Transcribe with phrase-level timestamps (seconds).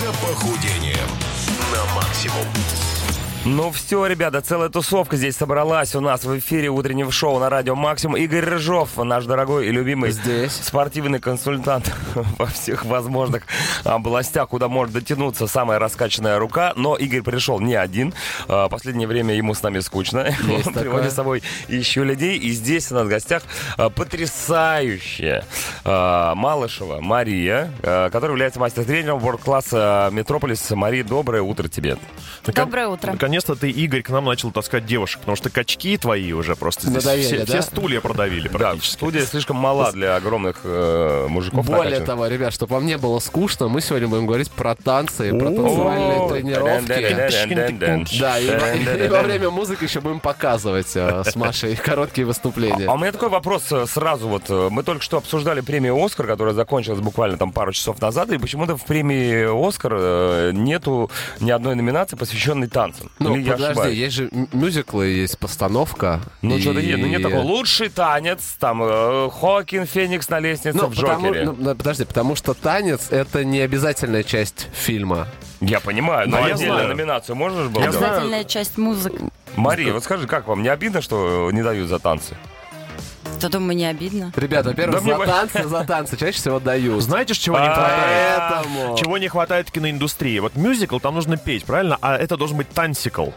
[0.00, 1.08] за похудением
[1.72, 2.46] на максимум.
[3.46, 7.74] Ну все, ребята, целая тусовка здесь собралась у нас в эфире утреннего шоу на радио
[7.74, 8.18] Максимум.
[8.18, 10.52] Игорь Рыжов, наш дорогой и любимый Здесь.
[10.52, 11.90] спортивный консультант
[12.38, 13.44] во всех возможных
[13.82, 16.74] областях, куда может дотянуться самая раскачанная рука.
[16.76, 18.12] Но Игорь пришел не один.
[18.46, 20.26] А, Последнее время ему с нами скучно.
[20.42, 20.82] Есть Он такое.
[20.82, 22.36] приводит с собой еще людей.
[22.36, 23.42] И здесь у нас в гостях
[23.78, 25.46] а, потрясающая
[25.86, 30.70] а, Малышева Мария, которая является мастер-тренером ворд-класса Метрополис.
[30.72, 31.96] Мария, доброе утро тебе.
[32.44, 33.16] Доброе утро.
[33.30, 37.04] Наконец-то ты, Игорь, к нам начал таскать девушек, потому что качки твои уже просто здесь
[37.04, 37.44] Надоели, все, да?
[37.44, 38.94] все стулья продавили Да, практически.
[38.94, 41.64] студия слишком мала для огромных э, мужиков.
[41.64, 42.06] Более накачанных.
[42.06, 46.28] того, ребят, чтобы вам не было скучно, мы сегодня будем говорить про танцы, про танцевальные
[46.28, 48.18] тренировки.
[48.18, 52.86] Да, и, во- время музыки еще будем показывать э, с Машей короткие выступления.
[52.88, 54.42] А у меня такой вопрос э, сразу вот.
[54.48, 58.38] э, Мы только что обсуждали премию «Оскар», которая закончилась буквально там пару часов назад, и
[58.38, 63.08] почему-то в премии «Оскар» нету ни одной номинации, посвященной танцам.
[63.22, 63.96] Ну, Или подожди, ошибаюсь?
[63.98, 66.20] есть же мюзиклы, есть постановка.
[66.40, 66.98] Ну, и- что-то нет.
[66.98, 67.40] Ну, нет такого.
[67.42, 71.44] Лучший танец, там, э, Хоакин Феникс на лестнице Ну, в потому, Джокере.
[71.44, 75.28] ну, ну, подожди, потому что танец— это не обязательная часть фильма.
[75.60, 76.96] Я понимаю, но Да, я отдельную знаю.
[76.96, 77.84] номинацию можно же было?
[77.84, 79.18] Обязательная часть музыки.
[79.54, 80.62] Мария, вот скажи, как вам?
[80.62, 82.34] Не обидно, что не дают за танцы?
[83.40, 84.32] То думаю, не обидно.
[84.36, 87.02] Ребят, во-первых, Да мне за во- танцы, за танцы чаще всего дают.
[87.02, 88.42] Знаете, ж, чего не хватает?
[88.50, 88.96] Поэтому...
[88.96, 90.38] Чего не хватает в киноиндустрии?
[90.38, 91.98] Вот мюзикл там нужно петь, правильно?
[92.00, 93.28] А это должен быть тансикл.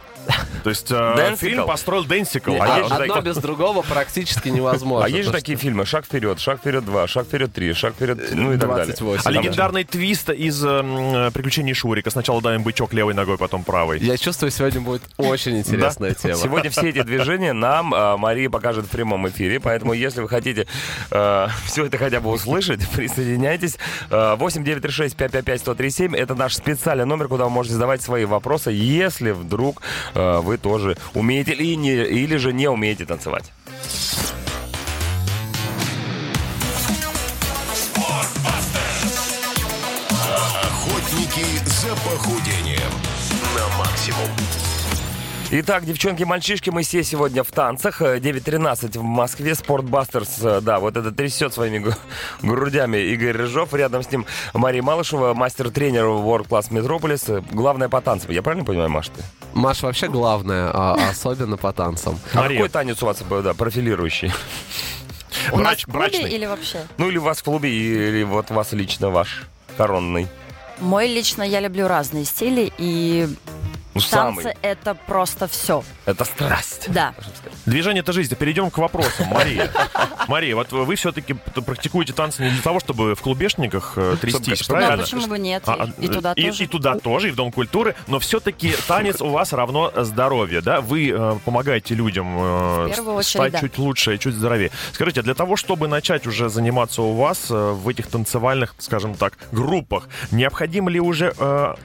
[0.64, 2.56] То есть э, фильм построил Дэнсикл.
[2.60, 5.06] А А есть одно такие- без другого практически невозможно.
[5.06, 8.20] А есть же такие фильмы «Шаг вперед», «Шаг вперед 2», «Шаг вперед 3», «Шаг вперед»,
[8.34, 8.96] ну и так далее.
[8.96, 9.22] 28.
[9.26, 12.10] А легендарный твист из э, «Приключений Шурика».
[12.10, 14.00] Сначала даем бычок левой ногой, потом правой.
[14.00, 16.36] Я чувствую, сегодня будет очень интересная тема.
[16.36, 20.68] Сегодня все эти движения нам э, Мария покажет в прямом эфире, поэтому если вы хотите
[21.10, 23.78] все это хотя бы услышать, присоединяйтесь.
[24.10, 29.82] Э, 8936-555-1037 это наш специальный номер, куда вы можете задавать свои вопросы, если вдруг
[30.13, 33.52] э, вы тоже умеете или, не, или же не умеете танцевать.
[40.64, 42.92] Охотники за похудением
[43.56, 44.30] на максимум.
[45.56, 48.02] Итак, девчонки, мальчишки, мы все сегодня в танцах.
[48.02, 49.54] Э, 9.13 в Москве.
[49.54, 51.94] Спортбастерс, э, да, вот это трясет своими гру-
[52.42, 53.72] грудями Игорь Рыжов.
[53.76, 54.26] Рядом с ним
[54.56, 57.32] Мария Малышева, мастер-тренер World Class Metropolis.
[57.38, 58.32] Э, Главное по танцам.
[58.32, 59.22] Я правильно понимаю, Маш, ты?
[59.54, 62.20] Маш вообще главное, а особенно по танцам.
[62.34, 62.58] А Мария.
[62.58, 64.32] какой танец у вас, э, да, профилирующий?
[65.52, 66.32] У нас Брач- в клубе брачный.
[66.32, 66.80] или вообще?
[66.98, 69.44] Ну, или у вас в клубе, или вот у вас лично ваш
[69.78, 70.28] коронный?
[70.80, 73.28] Мой лично, я люблю разные стили, и
[73.94, 74.58] Ну, танцы самый.
[74.62, 75.84] это просто все.
[76.06, 76.86] Это страсть.
[76.92, 77.14] Да.
[77.66, 78.36] Движение— это жизнь.
[78.36, 79.28] Перейдем к вопросам.
[79.28, 79.70] Мария.
[80.28, 84.80] Мария, вот вы все-таки практикуете танцы не для того, чтобы в клубешниках э, трястись, чтобы-
[84.80, 85.04] Ну, а правильно?
[85.04, 85.64] почему бы нет?
[85.68, 86.64] А, И, туда тоже.
[86.64, 90.82] и туда тоже, и в Дом культуры, но все-таки танец у вас равно здоровье, да?
[90.82, 94.72] Вы э, помогаете людям э, стать чуть лучше и чуть здоровее.
[94.94, 99.38] Скажите, а для того, чтобы начать уже заниматься у вас в этих танцевальных, скажем так,
[99.52, 101.34] группах, необходимо ли уже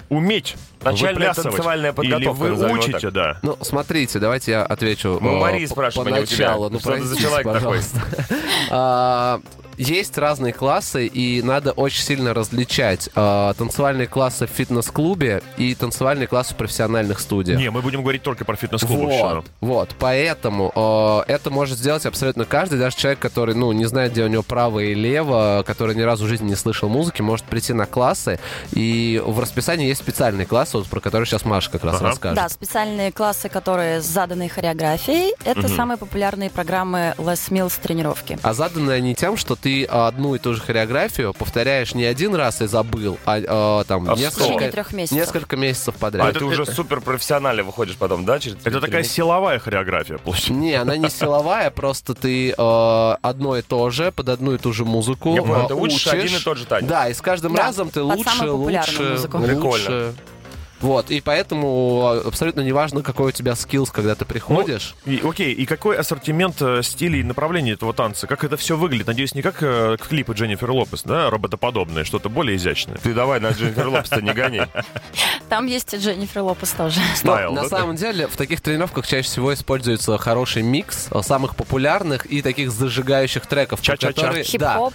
[0.08, 1.50] уметь Начальная выплясывать?
[1.52, 3.12] танцевальная подготовка, Или вы учите, так.
[3.12, 3.38] да?
[3.42, 5.18] Ну, смотрите, давайте я отвечу.
[5.20, 6.70] Мы э, Марии по- спрашиваем, поначалу.
[6.70, 7.60] Ну, Что ты за простите, человек такой?
[7.60, 8.00] пожалуйста.
[8.70, 9.40] А,
[9.78, 16.26] Есть разные классы, и надо очень сильно различать а, танцевальные классы в фитнес-клубе и танцевальные
[16.26, 17.58] классы в профессиональных студиях.
[17.58, 19.04] Не, мы будем говорить только про фитнес-клубы.
[19.06, 24.12] Вот, вот, поэтому э, это может сделать абсолютно каждый, даже человек, который, ну, не знает,
[24.12, 27.46] где у него право и лево, который ни разу в жизни не слышал музыки, может
[27.46, 28.40] прийти на классы,
[28.72, 32.06] и в расписании есть специальные классы, вот, про которые сейчас Маша как раз Ага.
[32.06, 32.36] расскажет.
[32.36, 38.38] Да, специальные классы, которые с заданной хореографией, это самые популярные программы Les Mills тренировки.
[38.42, 42.60] А заданы они тем, что ты одну и ту же хореографию повторяешь не один раз
[42.62, 45.16] и забыл, а э, там А несколько, трех месяцев.
[45.18, 46.38] несколько месяцев А подряд.
[46.38, 48.38] ты уже супер профессионально выходишь потом, да?
[48.38, 50.52] Через Это такая силовая хореография, получается.
[50.52, 54.72] Не, она не силовая, просто ты э, одно и то же, под одну и ту
[54.72, 56.88] же музыку Я понял, э, ты учишь один и тот же танец.
[56.88, 59.28] Да, и с каждым разом ты лучше, лучше, лучше.
[59.28, 60.14] Прикольно.
[60.80, 64.94] Вот, и поэтому абсолютно неважно, какой у тебя skills, когда ты приходишь.
[65.04, 68.26] И, окей, и какой ассортимент э, стилей и направлений этого танца?
[68.26, 69.06] Как это все выглядит?
[69.06, 72.96] Надеюсь, не как э, клипы Дженнифер Лопес, да, роботоподобные, что-то более изящное.
[72.96, 74.62] Ты давай на Дженнифер Лопес не гони.
[75.48, 77.00] Там есть и Дженнифер Лопес тоже.
[77.16, 77.68] Style, на да?
[77.68, 82.70] самом деле в таких тренировках чаще всего используется хороший микс э, самых популярных и таких
[82.70, 84.42] зажигающих треков, Ча-ча-ча.
[84.42, 84.94] Хип-хоп,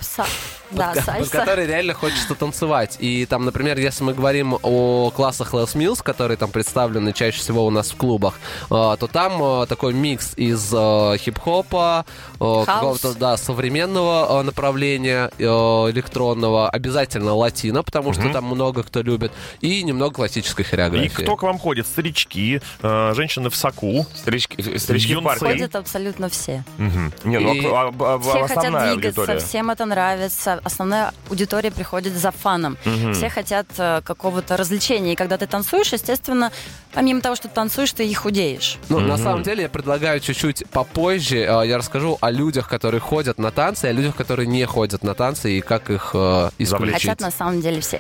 [0.75, 2.98] да, под, под которые реально хочется танцевать.
[3.00, 7.66] И там, например, если мы говорим о классах Les Mills, которые там представлены чаще всего
[7.66, 8.36] у нас в клубах,
[8.66, 12.06] э, то там э, такой микс из э, хип-хопа,
[12.40, 19.31] какого-то, да, современного направления электронного, обязательно латино, потому что там много кто любит,
[19.62, 21.06] и немного классической хореографии.
[21.06, 21.88] И кто к вам ходит?
[21.88, 24.06] Старички, женщины в соку.
[24.16, 25.46] Старички, старички в парке.
[25.46, 26.64] Ходят абсолютно все.
[26.78, 28.92] Не, ну, И а- а- а- Все хотят двигаться,
[29.22, 29.40] аудитория.
[29.40, 30.62] всем это нравится.
[30.63, 32.77] Основная аудитория приходит за фаном.
[33.13, 35.13] Все хотят э, какого-то развлечения.
[35.13, 36.51] И когда ты танцуешь, естественно,
[36.94, 38.77] помимо того, что ты танцуешь, ты и худеешь.
[38.89, 43.38] Ну, на самом деле, я предлагаю чуть-чуть попозже э, я расскажу о людях, которые ходят
[43.38, 46.94] на танцы, и о людях, которые не ходят на танцы, и как их э, исключить.
[46.94, 48.00] Хотят на самом деле все.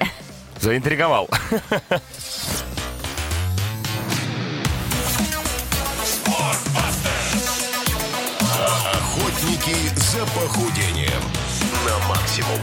[0.59, 1.29] Заинтриговал.
[8.93, 11.32] Охотники за похудением
[12.33, 12.59] максимум.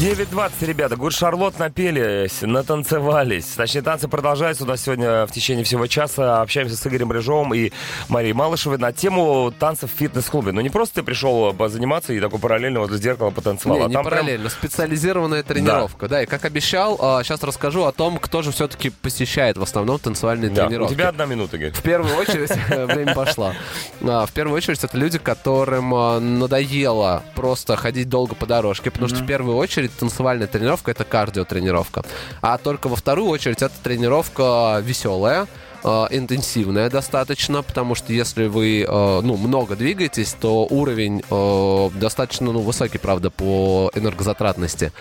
[0.00, 0.96] 9.20, ребята.
[0.96, 3.44] Гуд Шарлот напелись, натанцевались.
[3.44, 6.40] Точнее, танцы продолжаются у нас сегодня в течение всего часа.
[6.40, 7.70] Общаемся с Игорем Рыжовым и
[8.08, 10.52] Марией Малышевой на тему танцев в фитнес-клубе.
[10.52, 13.76] Ну, не просто ты пришел заниматься и такой параллельно возле зеркала потанцевал.
[13.78, 16.08] Не, а не там прям- параллельно, специализированная тренировка.
[16.08, 16.22] Да.
[16.22, 20.64] и как обещал, сейчас расскажу о том, кто же все-таки посещает в основном танцевальные Да,
[20.64, 20.94] у тренировки.
[20.94, 21.72] тебя одна минута, Игорь.
[21.72, 23.52] В первую очередь, время пошло.
[24.00, 29.11] А, В первую очередь, это люди, которым а, надоело просто ходить долго по дорожке, потому
[29.12, 32.02] что в первую очередь танцевальная тренировка это кардиотренировка.
[32.40, 35.46] А только во вторую очередь это тренировка веселая,
[35.84, 42.52] э, интенсивная достаточно, потому что если вы э, ну, много двигаетесь, то уровень э, достаточно
[42.52, 44.92] ну, высокий, правда, по энергозатратности.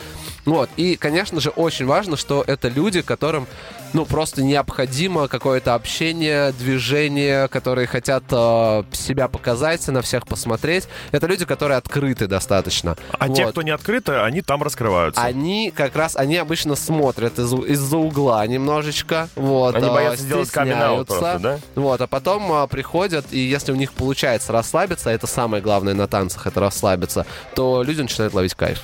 [0.46, 0.69] Вот.
[0.75, 3.48] И, конечно же, очень важно, что это люди, которым
[3.94, 10.88] ну, просто необходимо какое-то общение, движение, которые хотят э, себя показать, на всех посмотреть.
[11.12, 12.96] Это люди, которые открыты достаточно.
[13.20, 13.52] А те, Вот.
[13.52, 15.22] кто не открыты, они там раскрываются.
[15.22, 19.76] Они как раз, они обычно смотрят из, из-за угла немножечко, вот.
[19.76, 21.20] Они э, боятся сделать стесняются.
[21.20, 21.60] просто, да?
[21.76, 26.08] Вот, а потом а, приходят, и если у них получается расслабиться, это самое главное на
[26.08, 28.82] танцах, это расслабиться, то люди начинают ловить кайф.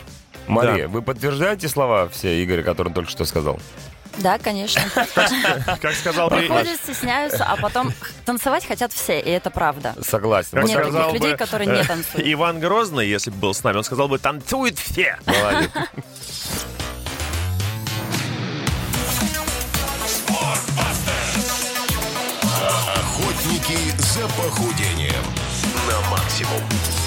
[0.48, 3.60] Мария, вы подтверждаете слова все Игоря, которые он только что сказал?
[4.18, 4.81] Да, конечно.
[5.81, 7.94] Как сказал Приходят, стесняются, а потом
[8.25, 9.95] танцевать хотят все, и это правда.
[10.01, 10.63] Согласен.
[10.63, 12.27] Нет таких людей, которые не э, танцуют.
[12.27, 15.18] Иван Грозный, если бы был с нами, он сказал бы, танцуют все.
[22.95, 25.24] Охотники за похудением
[25.88, 27.06] на максимум.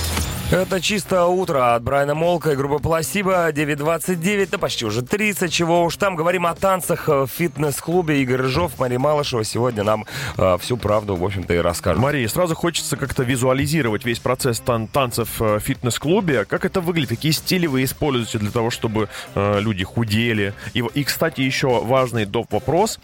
[0.51, 3.53] Это «Чисто утро» от Брайана Молка и группы Пласиба.
[3.53, 6.17] 9.29, да почти уже 30, чего уж там.
[6.17, 8.21] Говорим о танцах в фитнес-клубе.
[8.21, 10.07] Игорь Рыжов, Мария Малышева сегодня нам
[10.37, 12.03] э, всю правду, в общем-то, и расскажут.
[12.03, 16.45] Мария, сразу хочется как-то визуализировать весь процесс тан- танцев э, в фитнес-клубе.
[16.47, 17.11] Как это выглядит?
[17.11, 20.53] Какие стили вы используете для того, чтобы э, люди худели?
[20.75, 22.51] И, и, кстати, еще важный доп.
[22.51, 22.99] вопрос.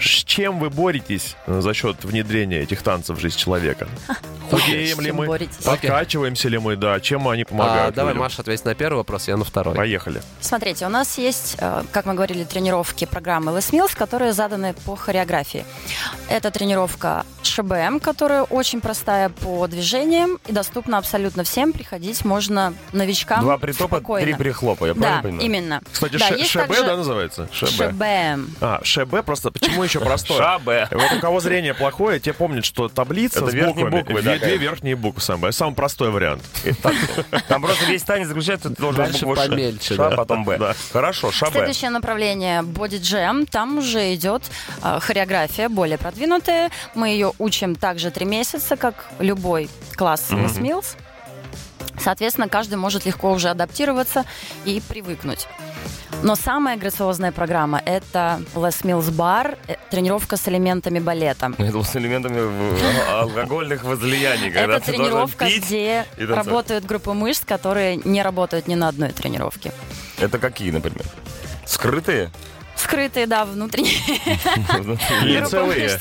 [0.00, 3.88] С чем вы боретесь э, за счет внедрения этих танцев в жизнь человека?
[4.50, 5.26] Худеем ли мы?
[5.26, 5.56] боретесь?
[5.64, 6.76] Подкачиваемся ли мы?
[6.76, 7.00] Да.
[7.00, 7.94] Чем они А, помогают?
[7.94, 8.22] давай, людям?
[8.24, 9.74] Маша, ответь на первый вопрос, я на второй.
[9.74, 10.22] Поехали.
[10.40, 14.94] Смотрите, у нас есть, э, как мы говорили, тренировки программы Les Mills, которые заданы по
[14.96, 15.64] хореографии.
[16.28, 21.72] Это тренировка ШБМ, которая очень простая по движениям и доступна абсолютно всем.
[21.72, 24.24] Приходить можно новичкам Два притопа, спокойно.
[24.26, 24.86] три прихлопа.
[24.86, 25.44] Я Да, правильно понимаю?
[25.46, 25.82] именно.
[25.92, 27.48] Кстати, Да, Ш- ШБ, также да, называется?
[27.52, 28.54] ШБМ.
[28.60, 29.50] А, ШБ просто...
[29.50, 30.38] Почему еще простое?
[30.38, 30.88] Шабе.
[30.90, 34.02] Вот у кого зрение плохое, те помнят, что таблица Это с верхние буквами.
[34.02, 35.52] буквы, две, да, две верхние буквы самое.
[35.52, 36.42] Самый простой вариант.
[37.48, 40.16] Там просто весь танец заключается, ты должен Дальше букву помельче, Ш, да.
[40.16, 40.58] потом Б.
[40.58, 40.74] Да.
[40.92, 41.52] Хорошо, Шабе.
[41.52, 43.46] Следующее направление Body Jam.
[43.50, 44.42] Там уже идет
[44.82, 46.70] э, хореография более продвинутая.
[46.94, 50.96] Мы ее учим также три месяца, как любой класс Les Mills.
[52.00, 54.24] Соответственно, каждый может легко уже адаптироваться
[54.64, 55.48] и привыкнуть.
[56.22, 61.52] Но самая грациозная программа– это Les Mills Bar, э, тренировка с элементами балета.
[61.58, 64.50] Это с элементами в- алкогольных возлияний.
[64.50, 69.72] когда Это тренировка, где работают группы мышц, которые не работают ни на одной тренировке.
[70.18, 71.04] Это какие, например?
[71.64, 72.30] Скрытые?
[72.78, 73.92] Скрытые, да, внутренние
[75.22, 76.00] Лицевые.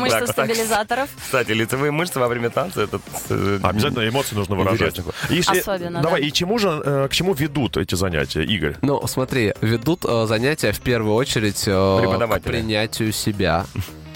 [0.00, 1.08] мышцы стабилизаторов.
[1.22, 5.00] Кстати, лицевые мышцы во время танца это э, Обязательно эмоции нужно выражать.
[5.46, 6.26] Особенно, Давай, да.
[6.26, 8.76] и чему же, э, к чему ведут эти занятия, Игорь?
[8.82, 13.66] Ну, смотри, ведут э, занятия в первую очередь к принятию себя.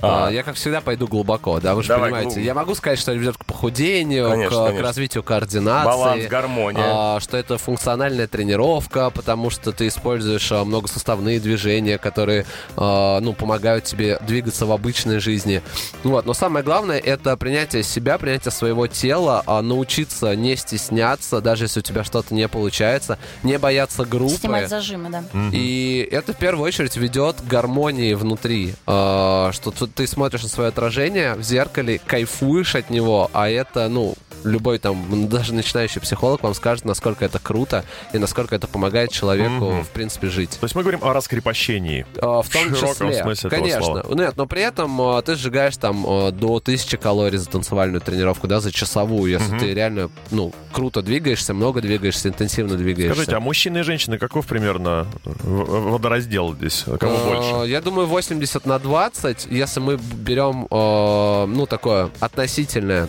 [0.01, 0.27] А.
[0.29, 2.37] А, Я, как всегда, пойду глубоко, да, вы же Давай, понимаете.
[2.37, 4.87] глуб- Я могу сказать, что это ведет к похудению, Конечно, к, к конечно.
[4.87, 5.87] развитию координации.
[5.87, 6.85] Баланс, гармония.
[6.87, 13.33] а, что это функциональная тренировка, потому что ты используешь а, многосуставные движения, которые, а, ну,
[13.33, 15.63] помогают тебе двигаться в обычной жизни.
[16.05, 16.27] Вот.
[16.27, 21.81] Но самое главное— это принятие себя, принятие своего тела, а, научиться не стесняться, даже если
[21.81, 24.37] у тебя что-то не получается, не бояться группы.
[24.37, 25.25] Снимать зажимы, да.
[25.53, 28.75] И это в первую очередь ведет к гармонии внутри.
[28.87, 34.15] Э, Что ты смотришь на свое отражение в зеркале, кайфуешь от него, а это, ну,
[34.45, 39.65] любой там, даже начинающий психолог вам скажет, насколько это круто и насколько это помогает человеку,
[39.73, 39.85] Мгм.
[39.85, 40.51] в принципе, жить.
[40.51, 42.07] То есть мы говорим о раскрепощении.
[42.17, 43.83] Э, В том широком числе, смысле этого конечно.
[43.85, 44.15] слова.
[44.15, 48.47] Нет, но при этом э, ты сжигаешь там э, до 1000 калорий за танцевальную тренировку,
[48.47, 49.59] да, за часовую, если Мгм.
[49.59, 53.15] ты реально, ну, круто двигаешься, много двигаешься, интенсивно двигаешься.
[53.15, 56.85] Скажите, а мужчины и женщины каков примерно в- водораздел здесь?
[57.01, 57.25] Кого Э,
[57.59, 57.71] больше?
[57.73, 63.09] Я думаю, 80 на 20, если мы берем, э, ну, такое относительное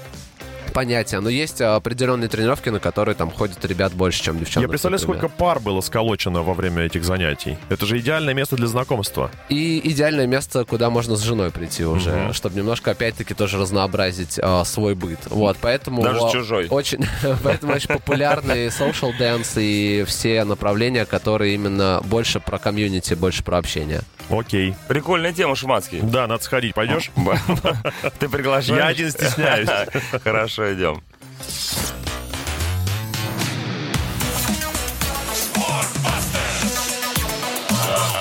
[0.72, 1.20] понятие.
[1.22, 4.64] Но есть определенные тренировки, на которые там ходят ребят больше, чем девчонок.
[4.64, 5.20] Я представляю, например.
[5.22, 7.58] сколько пар было сколочено во время этих занятий.
[7.70, 9.32] Это же идеальное место для знакомства.
[9.50, 12.34] И идеальное место, куда можно с женой прийти уже, Мгм.
[12.34, 15.20] чтобы немножко, опять-таки, тоже разнообразить э, свой быт.
[15.26, 16.02] Вот, поэтому...
[16.04, 16.68] Даже э, чужой.
[16.70, 17.06] Очень,
[17.44, 23.58] поэтому очень популярны social dance и все направления, которые именно больше про комьюнити, больше про
[23.58, 24.02] общение.
[24.30, 24.76] Окей.
[24.88, 26.02] Прикольная тема, Шуманский.
[26.02, 26.76] Да, надо сходить.
[26.76, 27.10] Пойдешь?
[28.20, 28.78] Ты приглашаешь?
[28.78, 29.70] Я один стесняюсь.
[30.24, 31.02] Хорошо, идем.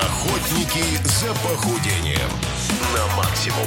[0.00, 2.30] Охотники за похудением
[2.94, 3.66] на максимум.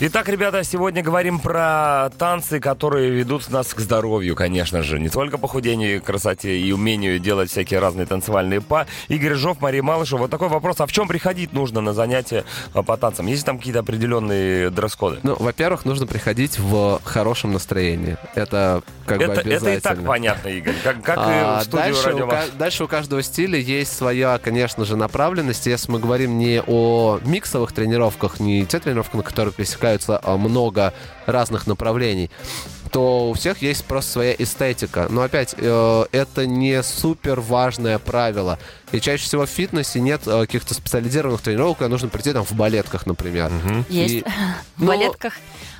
[0.00, 5.00] Итак, ребята, сегодня говорим про танцы, которые ведут нас к здоровью, конечно же.
[5.00, 8.86] Не только похудению, красоте и умению делать всякие разные танцевальные па.
[9.08, 10.18] Игорь Жов, Мария Малышева.
[10.20, 10.76] Вот такой вопрос.
[10.78, 13.26] А в чем приходить нужно на занятия а, по танцам?
[13.26, 15.18] Есть там какие-то определенные дресс-коды?
[15.24, 18.18] Ну, во-первых, нужно приходить в хорошем настроении.
[18.36, 19.68] Это как бы Это, обязательно.
[19.68, 20.76] это и так понятно, Игорь.
[20.84, 24.38] Как, как и А, в студию дальше, радио у, дальше у каждого стиля есть своя,
[24.38, 25.66] конечно же, направленность.
[25.66, 29.87] Если мы говорим не о миксовых тренировках, не те тренировки, на которые пересекаются
[30.22, 30.92] а, много
[31.26, 32.30] разных направлений,
[32.90, 35.06] то у всех есть просто своя эстетика.
[35.10, 38.58] Но опять, э, это не супер важное правило.
[38.92, 42.52] И чаще всего в фитнесе нет э, каких-то специализированных тренировок, когда нужно прийти там в
[42.52, 43.50] балетках, например.
[43.88, 44.20] Есть И-
[44.76, 45.34] в ну, балетках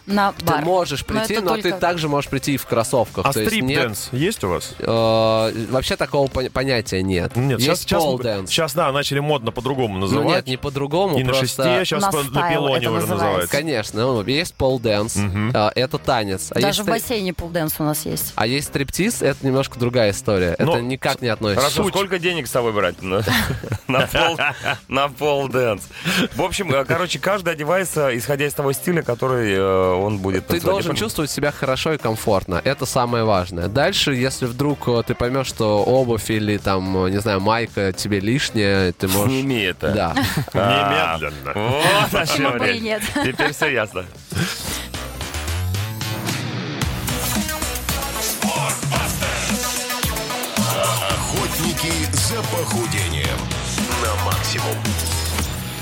[0.06, 0.64] на Ты бар.
[0.64, 3.26] можешь Но прийти, но, ты только- также можешь прийти и в кроссовках.
[3.26, 4.74] А есть нет strip dance есть у вас?
[4.78, 7.36] Э, вообще такого пон- понятия нет.
[7.36, 8.46] Нет, сейчас, Есть сейчас, dance.
[8.46, 10.26] сейчас, да, начали модно по-другому Ну называть.
[10.28, 11.46] нет, не по-другому, и на просто...
[11.46, 13.50] шесте, сейчас На по- на пилоне уже называется.
[13.54, 15.50] Конечно, ну, есть pole dance, Мгм.
[15.54, 16.46] это танец.
[16.52, 18.32] А Даже есть, в бассейне pool dance у нас есть.
[18.34, 20.56] а есть стриптиз, это немножко другая история.
[20.58, 21.60] Но это никак не относится.
[21.60, 21.92] Хорошо, Суть.
[21.94, 23.22] сколько денег с собой брать на,
[23.88, 24.38] на pole,
[24.88, 25.82] на pole dance?
[26.34, 30.60] В общем, э, короче, каждый одевается, исходя из того стиля, который э, он будет Ты
[30.60, 32.60] должен чувствовать себя хорошо и комфортно.
[32.64, 33.68] Это самое важное.
[33.68, 38.92] Дальше, если вдруг э, ты поймешь, что обувь или там, не знаю, майка тебе лишняя,
[38.92, 39.32] ты можешь...
[39.32, 39.92] Сними это.
[39.92, 40.14] Да.
[40.54, 41.52] А, Немедленно.
[41.54, 42.58] Вот о чем?
[43.24, 44.04] Теперь все ясно.
[52.28, 53.38] За похудением
[54.02, 55.17] на максимум.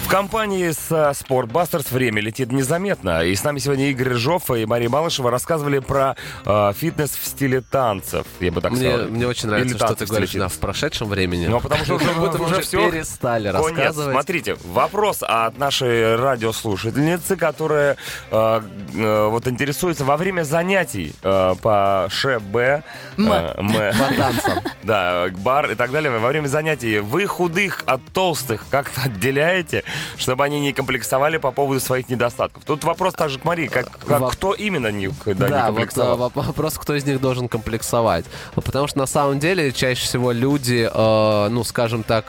[0.06, 3.24] В компании с Спортбастерс время летит незаметно.
[3.24, 7.60] И с нами сегодня Игорь Рыжов и Мария Малышева рассказывали про э, фитнес в стиле
[7.60, 8.24] танцев.
[8.38, 9.08] Я бы так Мне, сказал.
[9.08, 11.48] мне очень нравится, Или что ты говоришь да, в прошедшем времени.
[11.48, 13.66] Ну, потому что уже, будто уже уже все перестали Конец.
[13.66, 14.12] рассказывать.
[14.12, 17.96] Смотрите, вопрос от нашей радиослушательницы, которая
[18.30, 18.60] э,
[18.94, 22.82] э, вот интересуется во время занятий э, по ШБ, э,
[23.18, 23.32] М.
[23.32, 24.60] М, По танцам.
[24.84, 29.82] да, бар и так далее, во время занятий вы худых от толстых как-то отделяете,
[30.16, 32.64] чтобы они не комплексовали по поводу своих недостатков.
[32.64, 35.66] Тут вопрос также к Марии, как, как Во- кто именно не, да, не Да, вот
[35.76, 36.16] комплексовал?
[36.16, 38.24] э, воп- вопрос, кто из них должен комплексовать.
[38.54, 42.24] Потому что на самом деле чаще всего люди, э, ну, скажем так,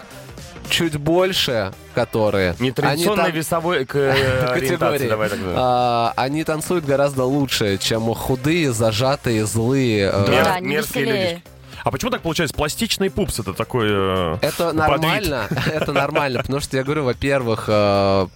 [0.69, 2.55] чуть больше, которые...
[2.59, 5.07] Нетрадиционной они весовой к, э, категории.
[5.07, 5.39] давай так.
[5.55, 10.11] А, они танцуют гораздо лучше, чем худые, зажатые, злые.
[10.13, 11.43] э, Мер- Да, не мерзкие веселее.
[11.87, 12.55] А почему так получается?
[12.55, 13.87] Пластичный пупс это такой...
[13.89, 18.27] э, Это нормально, это нормально, потому что я говорю, во-первых, э,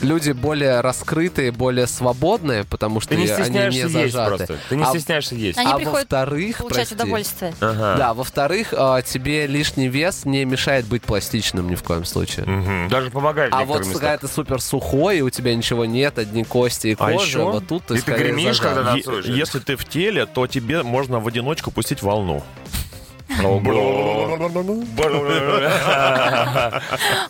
[0.00, 4.36] люди более раскрытые, более свободные, потому что Ты не они не стесняешься есть зажаты.
[4.46, 4.58] просто.
[4.68, 5.58] Ты не А- стесняешься есть.
[5.58, 7.54] Они а приходят во-вторых, Получать прости, удовольствие.
[7.60, 7.94] Ага.
[7.96, 12.46] Да, во-вторых, э, тебе лишний вес не мешает быть пластичным ни в коем случае.
[12.46, 12.88] мгм.
[12.88, 14.30] Даже помогает А вот некоторых когда местах.
[14.30, 17.66] ты супер сухой, и у тебя ничего нет, одни кости и А кожа, еще- вот
[17.68, 18.74] тут ты И ты гремишь, зажат.
[18.74, 19.26] когда танцуешь.
[19.26, 22.42] Если ты в теле, то тебе можно в одиночку пустить волну.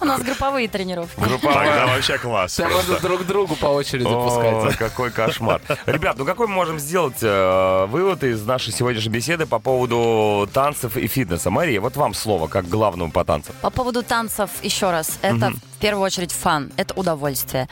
[0.01, 1.15] У нас групповые тренировки.
[1.21, 2.55] Тогда вообще класс.
[2.57, 4.77] Там можно друг другу по очереди О, пускать.
[4.77, 5.61] какой кошмар.
[5.87, 10.97] Ребят, ну какой мы можем сделать э, вывод из нашей сегодняшней беседы по поводу танцев
[10.97, 11.51] и фитнеса?
[11.51, 13.55] Мария, вот вам слово, как главному по танцам.
[13.61, 15.53] По поводу танцев, еще раз, это
[15.85, 17.69] первую очередь фан, это удовольствие.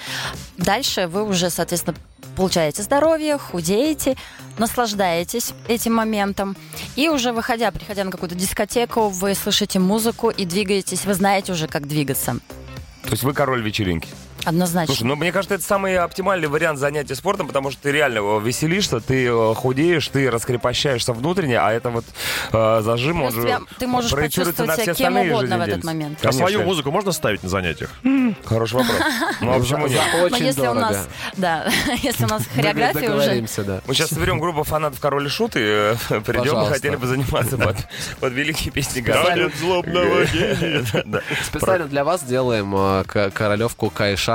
[0.58, 1.96] Дальше вы уже, соответственно,
[2.36, 4.18] получаете здоровье, худеете,
[4.58, 6.54] наслаждаетесь этим моментом.
[6.94, 11.68] И уже выходя, приходя на какую-то дискотеку, вы слышите музыку и двигаетесь, вы знаете уже,
[11.68, 12.36] как двигаться.
[13.04, 14.10] То есть вы король вечеринки.
[14.44, 14.94] Однозначно.
[14.94, 18.40] Слушай, ну мне кажется, это самый оптимальный вариант занятия спортом, потому что ты реально э,
[18.42, 22.04] веселишься, ты э, худеешь, ты раскрепощаешься внутренне, а это вот
[22.52, 25.60] э, зажим, он Плюс же тебя- ты можешь почувствовать на все себя кем угодно в
[25.60, 26.18] этот момент.
[26.24, 26.64] А свою Конечно.
[26.64, 27.90] музыку можно ставить на занятиях?
[28.44, 28.96] Хороший вопрос.
[29.40, 30.00] Ну а почему нет?
[30.22, 31.66] Очень если у нас, да,
[32.02, 33.80] если у нас хореография уже договоримся, да.
[33.86, 35.94] Мы сейчас соберем группу фанатов Король и Шут и э,
[36.24, 39.50] придем, мы хотели бы заниматься под, великие песни Короля.
[39.60, 40.26] злобного.
[41.44, 44.31] Специально для вас делаем королевку Кайша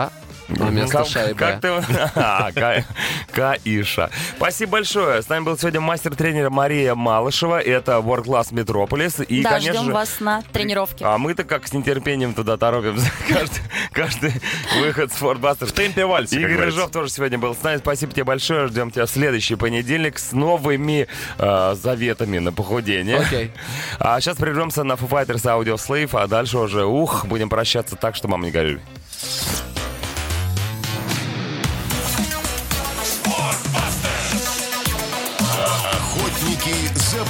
[0.47, 1.37] вместо Как, шайбы.
[1.39, 1.67] как ты...
[2.15, 2.85] А, Ка-
[3.33, 4.09] Каиша.
[4.37, 5.21] Спасибо большое.
[5.21, 7.59] С нами был сегодня мастер-тренер Мария Малышева.
[7.59, 9.23] Это World Class Metropolis.
[9.25, 11.03] И, да, конечно ждем вас на тренировке.
[11.05, 13.11] А мы-то как с нетерпением туда торопимся.
[13.27, 13.61] Каждый,
[13.91, 14.33] каждый
[14.79, 15.67] выход с Фордбастер.
[15.67, 16.55] В темпе вальса, Игорь.
[16.57, 17.77] Рыжов тоже сегодня был с нами.
[17.77, 18.67] Спасибо тебе большое.
[18.67, 23.17] Ждем тебя в следующий понедельник с новыми э, заветами на похудение.
[23.17, 23.51] Окей.
[23.99, 28.15] А сейчас прервемся на Foo Fighters Audio Slave, а дальше уже, ух, будем прощаться так,
[28.15, 28.79] что мама не горюй.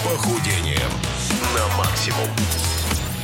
[0.08, 0.92] Похудением
[1.54, 2.30] на максимум.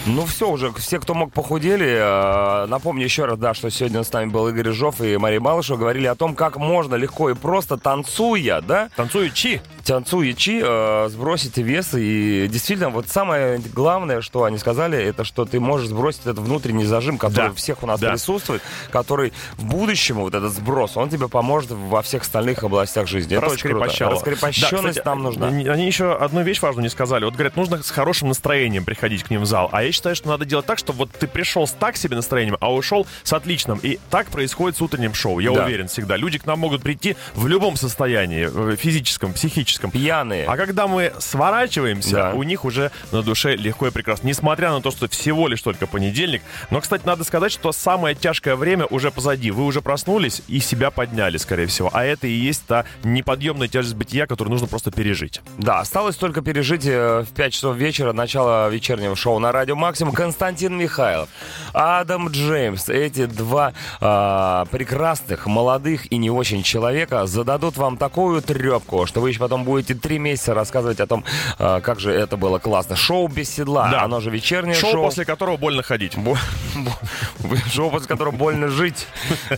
[0.06, 1.88] Ну все уже, все, кто мог, похудели.
[1.88, 5.78] Э, Напомню еще раз, да, что сегодня с нами был Игорь Рыжов и Мария Малышева.
[5.78, 9.62] Говорили о том, как можно легко и просто, танцуя, да, Танцуют чи.
[9.86, 11.90] Танцуючи, э, сбросить вес.
[11.94, 16.86] И действительно, вот самое главное, что они сказали, это что ты можешь сбросить этот внутренний
[16.86, 18.12] зажим, который Да, у всех у нас да.
[18.12, 18.62] присутствует,
[18.92, 23.38] который в будущем, вот этот сброс, он тебе поможет во всех остальных областях жизни.
[23.38, 23.86] Это очень круто.
[23.86, 24.12] Раскрепощало.
[24.14, 25.48] Раскрепощенность Да, кстати, нам нужна.
[25.48, 27.26] Они, они еще одну вещь важную не сказали.
[27.26, 29.70] Вот говорят, нужно с хорошим настроением приходить к ним в зал.
[29.72, 32.58] А я считаю, что надо делать так, чтобы вот ты пришел с так себе настроением,
[32.60, 33.80] а ушел с отличным.
[33.84, 35.40] И так происходит с утренним шоу.
[35.40, 35.66] Я Да.
[35.66, 36.16] уверен всегда.
[36.18, 39.73] Люди к нам могут прийти в любом состоянии, э, физическом, психическом.
[39.80, 40.46] Пьяные.
[40.46, 42.32] А когда мы сворачиваемся, Да.
[42.34, 44.28] у них уже на душе легко и прекрасно.
[44.28, 46.42] Несмотря на то, что всего лишь только понедельник.
[46.70, 49.52] Но, кстати, надо сказать, что самое тяжкое время уже позади.
[49.52, 51.90] Вы уже проснулись и себя подняли, скорее всего.
[51.94, 55.42] А это и есть та неподъемная тяжесть бытия, которую нужно просто пережить.
[55.58, 60.14] Да, осталось только пережить э, в 5 часов вечера начало вечернего шоу на Радио Максимум.
[60.14, 61.30] Константин Михайлов,
[61.74, 69.06] Адам Джеймс, эти два а, прекрасных, молодых и не очень человека зададут вам такую трепку,
[69.06, 71.24] что вы еще потом будете три месяца рассказывать о том,
[71.60, 72.96] а, как же это было классно.
[72.96, 74.04] Шоу без седла, Да.
[74.04, 75.04] оно же вечернее Шоу, шоу.
[75.06, 76.18] после которого больно ходить.
[76.18, 76.38] Бо-
[77.72, 79.08] Шоу, после которого больно жить.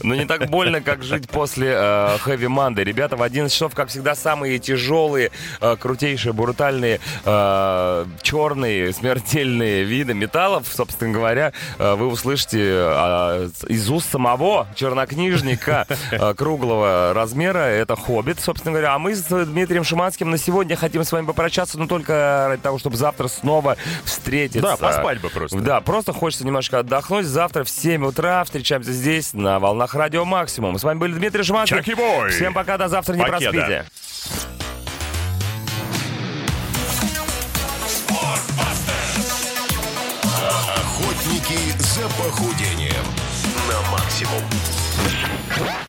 [0.04, 2.84] Но не так больно, как жить после э, Heavy Monday.
[2.84, 10.14] Ребята, в 11 часов, как всегда, самые тяжелые, э, крутейшие, брутальные, э, черные, смертельные виды
[10.14, 17.60] металлов, собственно говоря, э, вы услышите э, из уст самого чернокнижника э, круглого размера.
[17.60, 18.94] Это «Хоббит», собственно говоря.
[18.96, 22.78] А мы с Дмитрием Шиманским на сегодня хотим с вами попрощаться, но только ради того,
[22.78, 24.60] чтобы завтра снова встретиться.
[24.62, 25.58] Да, поспать бы просто.
[25.62, 27.26] Да, просто хочется немножко отдохнуть.
[27.26, 30.78] Завтра в 7 утра встречаемся здесь на волнах Радио Максимум.
[30.78, 31.78] С вами были Дмитрий Шиманский.
[31.78, 32.32] Чаки-бой!
[32.32, 33.52] Всем пока, до завтра, не Покеда.
[33.52, 33.86] проспите.
[40.76, 43.06] Охотники за похудением
[43.70, 44.44] на максимум.